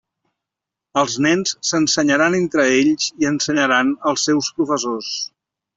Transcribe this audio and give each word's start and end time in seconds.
Els 1.01 1.17
nens 1.25 1.51
s'ensenyaran 1.69 2.39
entre 2.39 2.67
ells 2.81 3.13
i 3.25 3.31
ensenyaran 3.35 3.97
als 4.13 4.29
seus 4.31 4.53
professors. 4.59 5.17